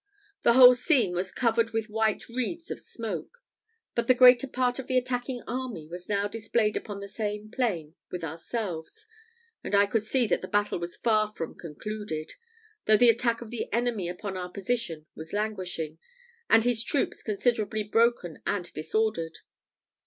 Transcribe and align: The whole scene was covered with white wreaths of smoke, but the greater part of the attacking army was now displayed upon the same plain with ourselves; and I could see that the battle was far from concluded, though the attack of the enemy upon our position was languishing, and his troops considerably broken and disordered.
The 0.41 0.53
whole 0.53 0.73
scene 0.73 1.13
was 1.13 1.31
covered 1.31 1.73
with 1.73 1.87
white 1.87 2.27
wreaths 2.27 2.71
of 2.71 2.79
smoke, 2.79 3.37
but 3.93 4.07
the 4.07 4.15
greater 4.15 4.47
part 4.47 4.79
of 4.79 4.87
the 4.87 4.97
attacking 4.97 5.43
army 5.45 5.87
was 5.87 6.09
now 6.09 6.27
displayed 6.27 6.75
upon 6.75 7.01
the 7.01 7.07
same 7.07 7.51
plain 7.51 7.93
with 8.09 8.23
ourselves; 8.23 9.05
and 9.63 9.75
I 9.75 9.85
could 9.85 10.01
see 10.01 10.25
that 10.25 10.41
the 10.41 10.47
battle 10.47 10.79
was 10.79 10.95
far 10.95 11.27
from 11.27 11.53
concluded, 11.53 12.33
though 12.85 12.97
the 12.97 13.09
attack 13.09 13.41
of 13.41 13.51
the 13.51 13.71
enemy 13.71 14.09
upon 14.09 14.35
our 14.35 14.49
position 14.49 15.05
was 15.13 15.33
languishing, 15.33 15.99
and 16.49 16.63
his 16.63 16.83
troops 16.83 17.21
considerably 17.21 17.83
broken 17.83 18.41
and 18.43 18.73
disordered. 18.73 19.41